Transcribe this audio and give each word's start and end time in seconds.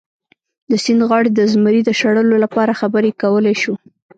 د 0.69 0.71
سیند 0.83 1.01
غاړې 1.09 1.29
د 1.33 1.41
زمري 1.53 1.81
د 1.85 1.89
شړلو 1.99 2.35
لپاره 2.43 2.77
خبرې 2.81 3.11
کولی 3.21 3.55
شو. 3.61 3.73